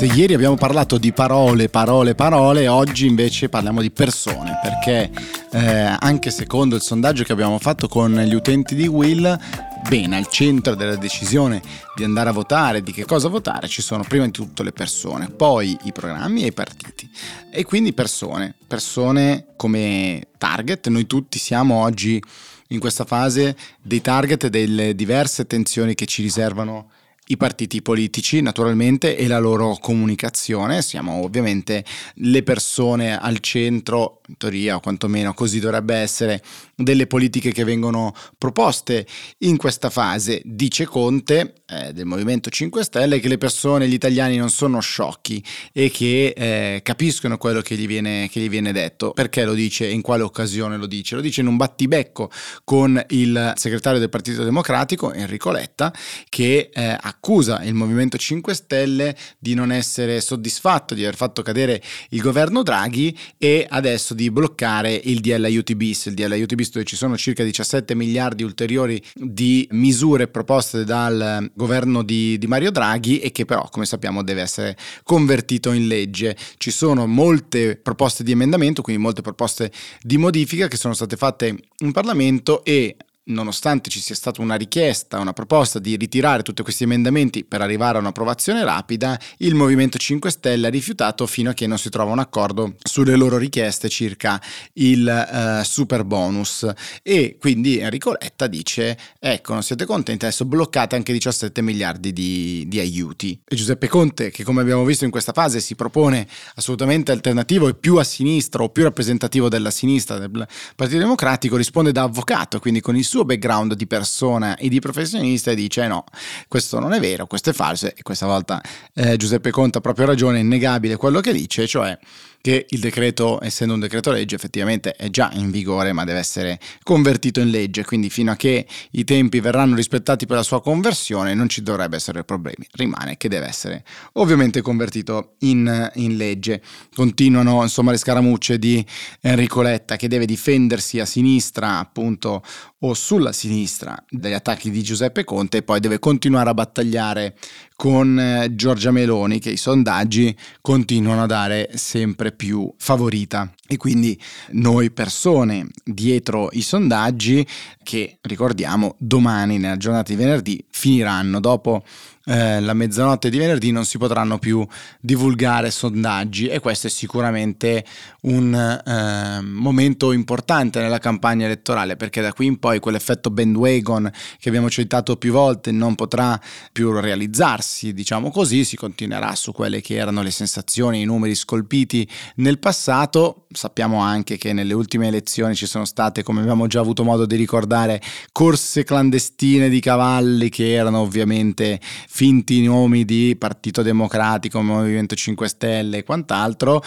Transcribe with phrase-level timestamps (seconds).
[0.00, 5.10] Se ieri abbiamo parlato di parole, parole, parole, oggi invece parliamo di persone, perché
[5.52, 9.38] eh, anche secondo il sondaggio che abbiamo fatto con gli utenti di Will,
[9.86, 11.60] bene, al centro della decisione
[11.94, 15.28] di andare a votare, di che cosa votare, ci sono prima di tutto le persone,
[15.28, 17.06] poi i programmi e i partiti.
[17.50, 22.22] E quindi persone, persone come target, noi tutti siamo oggi
[22.68, 26.88] in questa fase dei target delle diverse tensioni che ci riservano
[27.30, 31.84] i partiti politici naturalmente e la loro comunicazione, siamo ovviamente
[32.14, 36.42] le persone al centro, in teoria o quantomeno così dovrebbe essere,
[36.76, 39.06] delle politiche che vengono proposte
[39.38, 40.40] in questa fase.
[40.44, 45.44] Dice Conte eh, del Movimento 5 Stelle che le persone, gli italiani non sono sciocchi
[45.72, 49.10] e che eh, capiscono quello che gli, viene, che gli viene detto.
[49.10, 51.16] Perché lo dice in quale occasione lo dice?
[51.16, 52.30] Lo dice in un battibecco
[52.64, 55.92] con il segretario del Partito Democratico, Enrico Letta,
[56.28, 61.82] che eh, accusa il Movimento 5 Stelle di non essere soddisfatto di aver fatto cadere
[62.10, 66.94] il governo Draghi e adesso di bloccare il DL aiuti il DL aiuti dove ci
[66.94, 73.32] sono circa 17 miliardi ulteriori di misure proposte dal governo di, di Mario Draghi e
[73.32, 76.36] che però come sappiamo deve essere convertito in legge.
[76.58, 81.56] Ci sono molte proposte di emendamento, quindi molte proposte di modifica che sono state fatte
[81.78, 86.84] in Parlamento e nonostante ci sia stata una richiesta, una proposta di ritirare tutti questi
[86.84, 91.66] emendamenti per arrivare a un'approvazione rapida, il Movimento 5 Stelle ha rifiutato fino a che
[91.66, 94.40] non si trova un accordo sulle loro richieste circa
[94.74, 96.66] il uh, super bonus.
[97.02, 102.64] E quindi Enrico Letta dice: Ecco, non siete contenti, adesso bloccate anche 17 miliardi di,
[102.66, 103.40] di aiuti.
[103.44, 106.26] E Giuseppe Conte, che come abbiamo visto in questa fase si propone
[106.56, 111.92] assolutamente alternativo e più a sinistra o più rappresentativo della sinistra del Partito Democratico, risponde
[111.92, 116.04] da avvocato, quindi con il suo background di persona e di professionista e dice no,
[116.46, 118.62] questo non è vero, questo è falso e questa volta
[118.94, 121.98] eh, Giuseppe Conte ha proprio ragione, è innegabile quello che dice, cioè
[122.40, 126.58] che il decreto, essendo un decreto legge, effettivamente è già in vigore, ma deve essere
[126.82, 131.34] convertito in legge, quindi fino a che i tempi verranno rispettati per la sua conversione
[131.34, 132.66] non ci dovrebbe essere problemi.
[132.72, 133.84] Rimane che deve essere
[134.14, 136.62] ovviamente convertito in, in legge.
[136.94, 138.84] Continuano insomma le scaramucce di
[139.20, 142.42] Enrico Letta che deve difendersi a sinistra appunto
[142.82, 147.36] o sulla sinistra dagli attacchi di Giuseppe Conte e poi deve continuare a battagliare
[147.80, 153.50] con eh, Giorgia Meloni che i sondaggi continuano a dare sempre più favorita.
[153.66, 154.20] E quindi
[154.50, 157.46] noi persone dietro i sondaggi
[157.82, 161.82] che ricordiamo domani nella giornata di venerdì finiranno dopo
[162.30, 164.64] eh, la mezzanotte di venerdì non si potranno più
[165.00, 167.84] divulgare sondaggi e questo è sicuramente
[168.22, 174.08] un eh, momento importante nella campagna elettorale perché da qui in poi quell'effetto bandwagon
[174.38, 179.80] che abbiamo citato più volte non potrà più realizzarsi, diciamo così, si continuerà su quelle
[179.80, 183.39] che erano le sensazioni, i numeri scolpiti nel passato.
[183.52, 187.34] Sappiamo anche che nelle ultime elezioni ci sono state, come abbiamo già avuto modo di
[187.34, 188.00] ricordare,
[188.30, 195.98] corse clandestine di cavalli che erano ovviamente finti nomi di Partito Democratico, Movimento 5 Stelle
[195.98, 196.80] e quant'altro.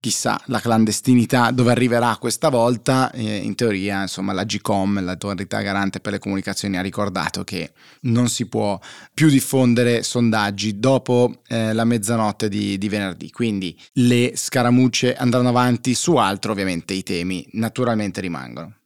[0.00, 6.00] Chissà la clandestinità dove arriverà questa volta, eh, in teoria insomma la GCOM, l'autorità garante
[6.00, 7.72] per le comunicazioni, ha ricordato che
[8.02, 8.80] non si può
[9.12, 15.94] più diffondere sondaggi dopo eh, la mezzanotte di, di venerdì, quindi le scaramucce andranno avanti
[15.94, 18.79] su altro, ovviamente i temi naturalmente rimangono.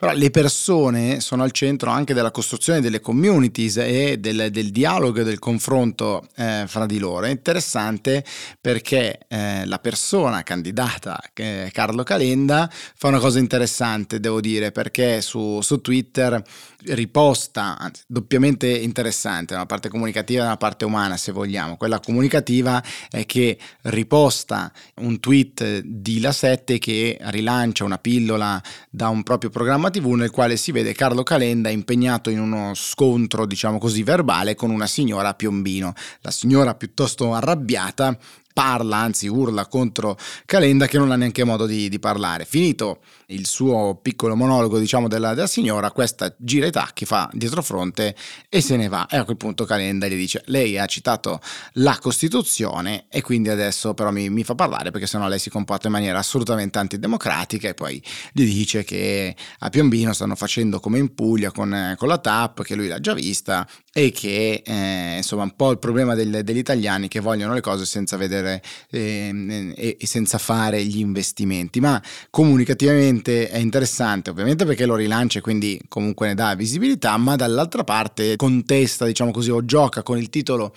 [0.00, 5.20] Però le persone sono al centro anche della costruzione delle communities e del, del dialogo
[5.20, 7.26] e del confronto eh, fra di loro.
[7.26, 8.24] È interessante
[8.58, 15.20] perché eh, la persona candidata, eh, Carlo Calenda, fa una cosa interessante, devo dire, perché
[15.20, 16.42] su, su Twitter
[16.86, 21.76] riposta, anzi, doppiamente interessante, una parte comunicativa e una parte umana, se vogliamo.
[21.76, 29.10] Quella comunicativa è che riposta un tweet di La 7 che rilancia una pillola da
[29.10, 33.78] un proprio programma TV nel quale si vede Carlo Calenda impegnato in uno scontro, diciamo
[33.78, 35.92] così, verbale con una signora Piombino.
[36.20, 38.16] La signora piuttosto arrabbiata
[38.52, 42.44] parla, anzi urla contro Calenda che non ha neanche modo di, di parlare.
[42.44, 47.62] Finito il suo piccolo monologo, diciamo, della, della, signora, questa gira i tacchi, fa dietro
[47.62, 48.14] fronte
[48.48, 49.06] e se ne va.
[49.08, 51.40] E a quel punto Calenda gli dice, lei ha citato
[51.74, 55.86] la Costituzione e quindi adesso però mi, mi fa parlare perché sennò lei si comporta
[55.86, 58.02] in maniera assolutamente antidemocratica e poi
[58.32, 62.74] gli dice che a Piombino stanno facendo come in Puglia con, con la TAP, che
[62.74, 67.08] lui l'ha già vista e che eh, insomma un po' il problema del, degli italiani
[67.08, 71.80] che vogliono le cose senza vedere eh, e, e, senza fare gli investimenti.
[71.80, 72.00] Ma
[72.30, 77.82] comunicativamente è interessante ovviamente perché lo rilancia e quindi comunque ne dà visibilità ma dall'altra
[77.82, 80.72] parte contesta diciamo così o gioca con il titolo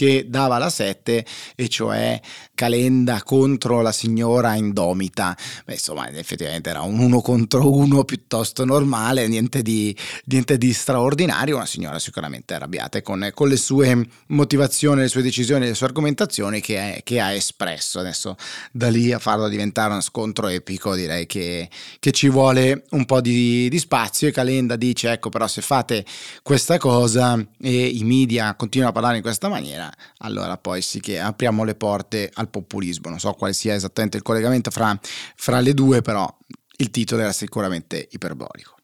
[0.00, 2.18] che dava la 7, e cioè
[2.54, 5.36] Calenda contro la signora Indomita.
[5.66, 9.94] Beh, insomma, effettivamente era un uno contro uno piuttosto normale, niente di,
[10.24, 11.56] niente di straordinario.
[11.56, 16.62] Una signora sicuramente arrabbiata con, con, le sue motivazioni, le sue decisioni, le sue argomentazioni
[16.62, 17.98] che, è, che, ha espresso.
[17.98, 18.36] Adesso
[18.72, 21.68] da lì a farlo diventare uno scontro epico, direi che,
[21.98, 24.28] che ci vuole un po' di, di spazio.
[24.28, 26.06] E Calenda dice: Ecco, però, se fate
[26.42, 31.18] questa cosa e i media continuano a parlare in questa maniera, allora poi sì che
[31.18, 33.08] apriamo le porte al populismo.
[33.08, 34.98] Non so quale sia esattamente il collegamento fra,
[35.36, 36.28] fra le due, però
[36.76, 38.79] il titolo era sicuramente iperbolico.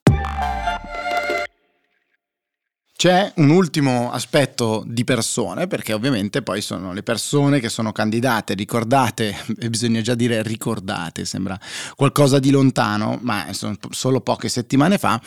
[2.96, 8.54] C'è un ultimo aspetto di persone, perché ovviamente poi sono le persone che sono candidate,
[8.54, 11.60] ricordate, e bisogna già dire ricordate, sembra
[11.94, 13.48] qualcosa di lontano, ma
[13.90, 15.20] solo poche settimane fa,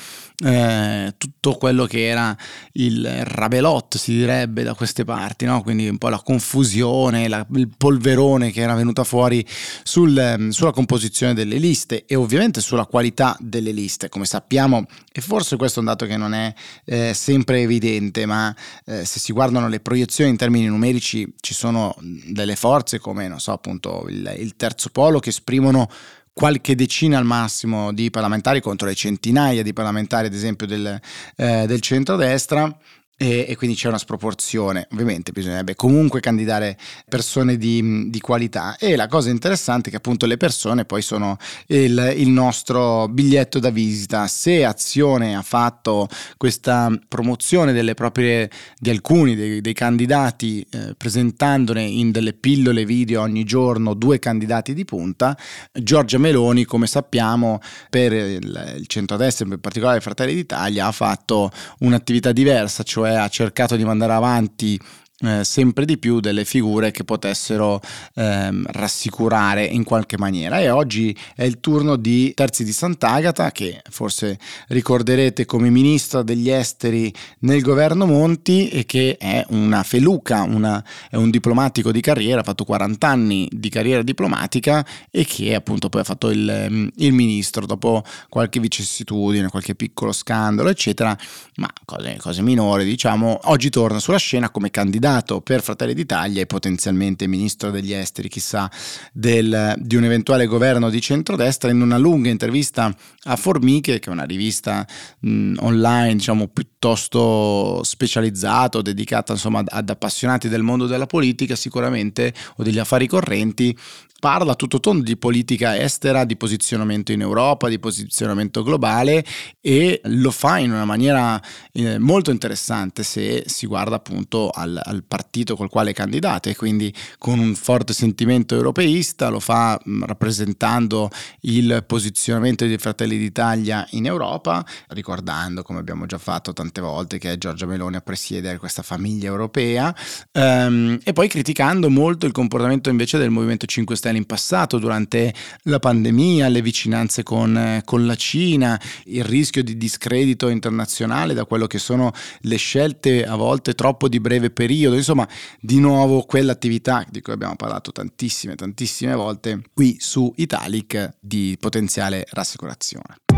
[0.43, 2.35] eh, tutto quello che era
[2.71, 5.61] il rabelot, si direbbe da queste parti, no?
[5.61, 9.45] quindi un po' la confusione, la, il polverone che era venuta fuori
[9.83, 15.55] sul, sulla composizione delle liste e ovviamente sulla qualità delle liste, come sappiamo, e forse
[15.55, 16.51] questo è un dato che non è
[16.85, 21.95] eh, sempre evidente, ma eh, se si guardano le proiezioni in termini numerici ci sono
[21.99, 25.89] delle forze come, non so, appunto il, il terzo polo che esprimono
[26.33, 30.99] qualche decina al massimo di parlamentari contro le centinaia di parlamentari, ad esempio, del,
[31.35, 32.77] eh, del centrodestra
[33.21, 34.87] e, e, quindi c'è una sproporzione.
[34.93, 36.77] Ovviamente bisognerebbe comunque candidare
[37.09, 38.77] persone di, di, qualità.
[38.77, 41.35] E la cosa interessante è che appunto le persone poi sono
[41.67, 44.25] il, il nostro biglietto da visita.
[44.27, 46.07] Se Azione ha fatto
[46.37, 48.49] questa promozione proprie,
[48.79, 54.73] di alcuni dei, dei candidati, eh, presentandone in delle pillole video ogni giorno due candidati
[54.73, 55.37] di punta,
[55.73, 62.31] Giorgia Meloni, come sappiamo, per il, il centrodestra, in particolare Fratelli d'Italia, ha fatto un'attività
[62.31, 64.79] diversa, cioè ha cercato di mandare avanti
[65.21, 67.81] eh, sempre di più delle figure che potessero
[68.15, 70.59] ehm, rassicurare in qualche maniera.
[70.59, 74.39] E oggi è il turno di Terzi di Sant'Agata che forse
[74.69, 81.17] ricorderete come ministra degli esteri nel governo Monti e che è una feluca, una, è
[81.17, 86.01] un diplomatico di carriera, ha fatto 40 anni di carriera diplomatica e che appunto poi
[86.01, 91.17] ha fatto il, il ministro dopo qualche vicissitudine, qualche piccolo scandalo eccetera,
[91.55, 96.41] ma cose, cose minori diciamo, oggi torna sulla scena come candidato candidato per Fratelli d'Italia
[96.41, 98.69] e potenzialmente ministro degli esteri, chissà,
[99.11, 104.13] del, di un eventuale governo di centrodestra, in una lunga intervista a Formiche, che è
[104.13, 104.85] una rivista
[105.19, 112.63] mh, online, diciamo, piuttosto specializzata, dedicata insomma ad appassionati del mondo della politica sicuramente o
[112.63, 113.75] degli affari correnti,
[114.19, 119.25] parla tutto tondo di politica estera, di posizionamento in Europa, di posizionamento globale
[119.61, 121.41] e lo fa in una maniera
[121.71, 126.55] eh, molto interessante se si guarda appunto al, al, partito col quale è candidato e
[126.55, 131.09] quindi con un forte sentimento europeista, lo fa rappresentando
[131.41, 137.33] il posizionamento dei Fratelli d'Italia in Europa, ricordando come abbiamo già fatto tante volte che
[137.33, 139.95] è Giorgia Meloni a presiedere questa famiglia europea
[140.31, 145.33] ehm, e poi criticando molto il comportamento invece del Movimento 5 Stelle in passato durante
[145.63, 151.67] la pandemia, le vicinanze con, con la Cina, il rischio di discredito internazionale da quello
[151.67, 154.51] che sono le scelte a volte troppo di breve
[154.89, 155.27] periodo, insomma
[155.59, 162.25] di nuovo quell'attività di cui abbiamo parlato tantissime, tantissime volte qui su Italic di potenziale
[162.29, 163.28] rassicurazione.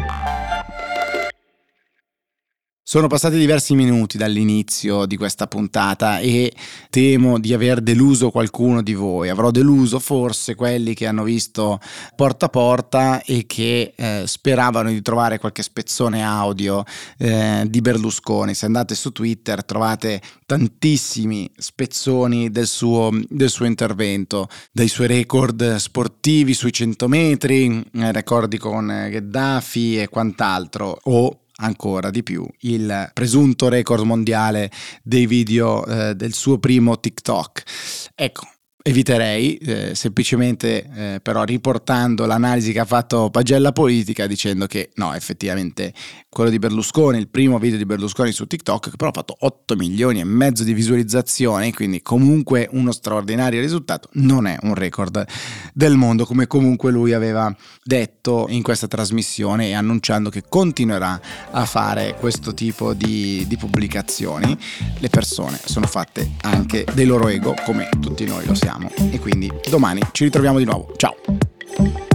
[2.91, 6.51] Sono passati diversi minuti dall'inizio di questa puntata e
[6.89, 9.29] temo di aver deluso qualcuno di voi.
[9.29, 11.79] Avrò deluso forse quelli che hanno visto
[12.17, 16.83] porta a porta e che eh, speravano di trovare qualche spezzone audio
[17.17, 18.53] eh, di Berlusconi.
[18.53, 25.77] Se andate su Twitter trovate tantissimi spezzoni del suo, del suo intervento, dai suoi record
[25.77, 33.09] sportivi sui 100 metri, eh, ricordi con Gheddafi e quant'altro, o ancora di più il
[33.13, 34.69] presunto record mondiale
[35.03, 37.63] dei video eh, del suo primo TikTok.
[38.15, 38.47] Ecco,
[38.83, 45.13] eviterei eh, semplicemente eh, però riportando l'analisi che ha fatto Pagella Politica dicendo che no
[45.13, 45.93] effettivamente
[46.33, 49.75] quello di Berlusconi, il primo video di Berlusconi su TikTok, che però ha fatto 8
[49.75, 55.25] milioni e mezzo di visualizzazioni, quindi comunque uno straordinario risultato, non è un record
[55.73, 61.19] del mondo, come comunque lui aveva detto in questa trasmissione e annunciando che continuerà
[61.51, 64.57] a fare questo tipo di, di pubblicazioni.
[64.99, 69.51] Le persone sono fatte anche dei loro ego, come tutti noi lo siamo, e quindi
[69.69, 70.93] domani ci ritroviamo di nuovo.
[70.95, 72.10] Ciao!